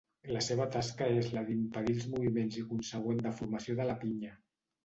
[0.35, 4.35] La seva tasca és la d'impedir els moviments i consegüent deformació de la pinya.